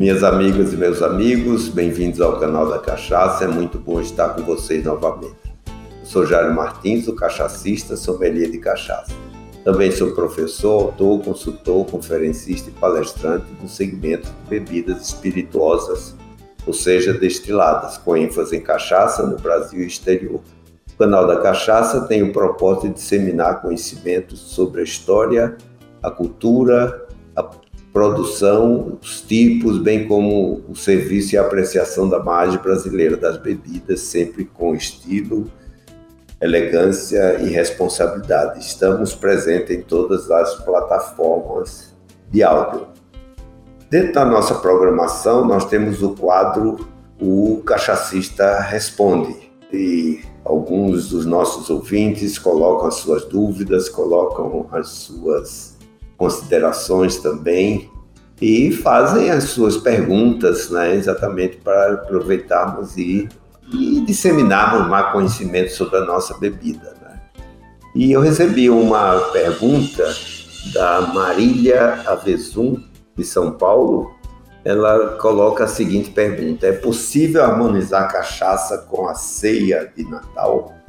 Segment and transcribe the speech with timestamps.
[0.00, 3.44] Minhas amigas e meus amigos, bem-vindos ao canal da Cachaça.
[3.44, 5.36] É muito bom estar com vocês novamente.
[5.76, 9.12] Eu sou Jairo Martins, o cachacista, sommelier de cachaça.
[9.62, 16.16] Também sou professor, autor, consultor, conferencista e palestrante no segmento de bebidas espirituosas,
[16.66, 20.40] ou seja, destiladas, com ênfase em cachaça no Brasil e exterior.
[20.94, 25.58] O canal da Cachaça tem o propósito de disseminar conhecimentos sobre a história,
[26.02, 27.06] a cultura,
[27.36, 27.42] a
[27.92, 34.00] produção, os tipos, bem como o serviço e a apreciação da margem brasileira das bebidas,
[34.00, 35.50] sempre com estilo,
[36.40, 38.60] elegância e responsabilidade.
[38.60, 41.94] Estamos presentes em todas as plataformas
[42.30, 42.86] de áudio.
[43.90, 46.88] Dentro da nossa programação, nós temos o quadro
[47.20, 49.50] O Cachacista Responde.
[49.72, 55.79] E alguns dos nossos ouvintes colocam as suas dúvidas, colocam as suas
[56.20, 57.90] considerações também
[58.42, 63.26] e fazem as suas perguntas, né, exatamente para aproveitarmos e,
[63.72, 66.94] e disseminarmos mais conhecimento sobre a nossa bebida.
[67.00, 67.18] Né.
[67.94, 70.04] E eu recebi uma pergunta
[70.74, 72.76] da Marília Avezum,
[73.16, 74.14] de São Paulo.
[74.62, 80.79] Ela coloca a seguinte pergunta: É possível harmonizar cachaça com a ceia de Natal?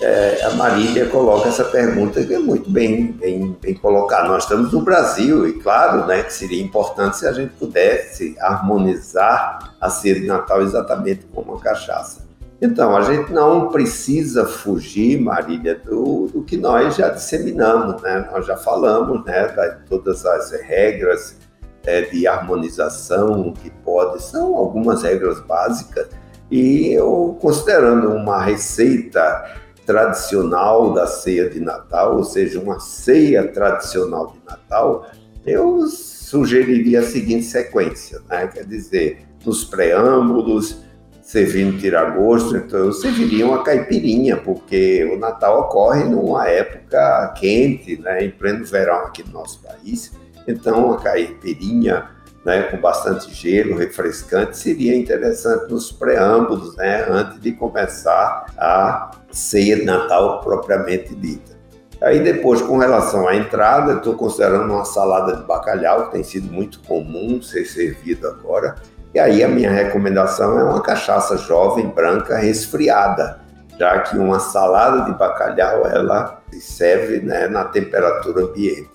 [0.00, 4.28] É, a Marília coloca essa pergunta que é muito bem, bem, bem colocada.
[4.28, 9.74] Nós estamos no Brasil e, claro, né, que seria importante se a gente pudesse harmonizar
[9.80, 12.26] a ceia Natal exatamente como a cachaça.
[12.60, 18.28] Então, a gente não precisa fugir, Marília, do, do que nós já disseminamos, né?
[18.32, 21.36] Nós já falamos, né, de todas as regras
[21.84, 26.08] é, de harmonização que pode, são algumas regras básicas,
[26.50, 29.44] e eu, considerando uma receita
[29.86, 35.06] tradicional da ceia de Natal, ou seja, uma ceia tradicional de Natal,
[35.46, 38.48] eu sugeriria a seguinte sequência, né?
[38.48, 40.82] quer dizer, nos preâmbulos,
[41.22, 48.24] servindo tiragosto, então eu serviria uma caipirinha, porque o Natal ocorre numa época quente, né?
[48.24, 50.12] em pleno verão aqui no nosso país,
[50.48, 52.15] então a caipirinha
[52.46, 59.74] né, com bastante gelo, refrescante, seria interessante nos preâmbulos, né, antes de começar a ceia
[59.74, 61.56] de Natal propriamente dita.
[62.00, 66.52] Aí depois, com relação à entrada, estou considerando uma salada de bacalhau, que tem sido
[66.52, 68.76] muito comum ser servido agora.
[69.12, 73.40] E aí a minha recomendação é uma cachaça jovem, branca, resfriada,
[73.76, 78.90] já que uma salada de bacalhau, ela se serve né, na temperatura ambiente.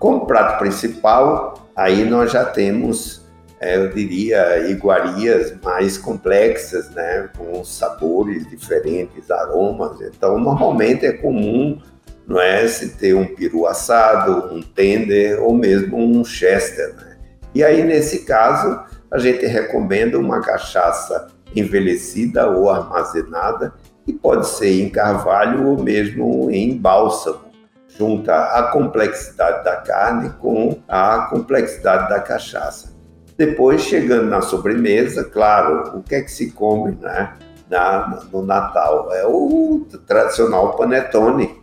[0.00, 3.26] Como prato principal, aí nós já temos,
[3.60, 10.00] é, eu diria, iguarias mais complexas, né, com sabores diferentes, aromas.
[10.00, 11.80] Então, normalmente é comum,
[12.26, 16.94] não é, se ter um peru assado, um tender ou mesmo um chester.
[16.94, 17.16] Né?
[17.54, 23.74] E aí, nesse caso, a gente recomenda uma cachaça envelhecida ou armazenada,
[24.06, 27.51] e pode ser em carvalho ou mesmo em bálsamo
[27.96, 32.92] junta a complexidade da carne com a complexidade da cachaça.
[33.36, 37.34] Depois, chegando na sobremesa, claro, o que é que se come né,
[37.68, 39.12] na, no Natal?
[39.12, 41.60] É o tradicional panetone.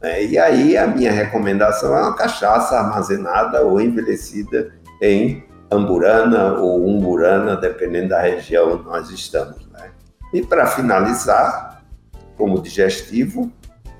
[0.00, 0.24] Né?
[0.24, 4.72] E aí a minha recomendação é uma cachaça armazenada ou envelhecida
[5.02, 9.66] em amburana ou umburana, dependendo da região onde nós estamos.
[9.72, 9.90] Né?
[10.32, 11.82] E para finalizar,
[12.36, 13.52] como digestivo,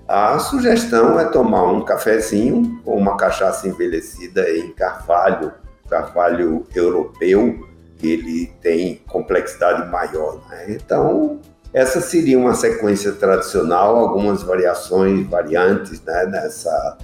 [0.08, 5.52] a sugestão é tomar um cafezinho com uma cachaça envelhecida em carvalho,
[5.86, 10.40] carvalho europeu, que ele tem complexidade maior.
[10.48, 10.66] Né?
[10.70, 11.40] Então,
[11.74, 16.24] essa seria uma sequência tradicional, algumas variações, variantes né?
[16.24, 16.98] nessa,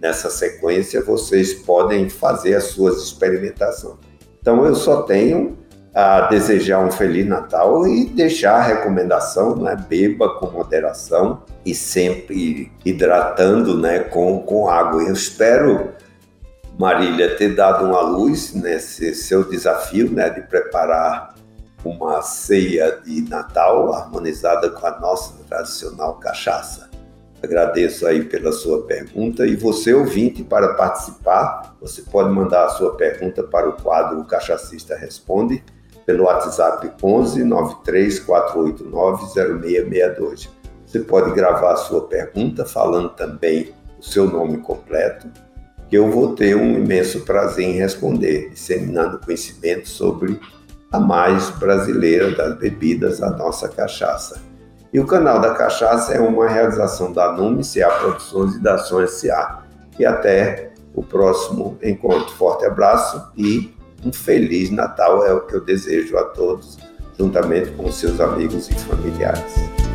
[0.00, 3.98] nessa sequência, vocês podem fazer as suas experimentações.
[4.40, 5.57] Então, eu só tenho
[5.94, 9.76] a desejar um Feliz Natal e deixar a recomendação, né?
[9.88, 14.00] Beba com moderação e sempre hidratando, né?
[14.00, 15.02] Com, com água.
[15.02, 15.92] Eu espero,
[16.78, 20.30] Marília, ter dado uma luz nesse seu desafio, né?
[20.30, 21.34] De preparar
[21.84, 26.88] uma ceia de Natal harmonizada com a nossa tradicional cachaça.
[27.42, 32.96] Agradeço aí pela sua pergunta e você ouvinte para participar, você pode mandar a sua
[32.96, 35.62] pergunta para o quadro O Cachacista Responde
[36.08, 39.26] pelo WhatsApp 11 93 489
[39.60, 40.48] 0662.
[40.86, 45.28] Você pode gravar a sua pergunta falando também o seu nome completo,
[45.86, 50.40] que eu vou ter um imenso prazer em responder, disseminando conhecimento sobre
[50.90, 54.40] a mais brasileira das bebidas, a nossa cachaça.
[54.90, 59.06] E o canal da Cachaça é uma realização da NUME CA Produções e da Ação
[59.06, 59.62] SA.
[59.98, 62.34] E até o próximo encontro.
[62.34, 66.78] Forte abraço e Um feliz Natal é o que eu desejo a todos,
[67.18, 69.87] juntamente com seus amigos e familiares.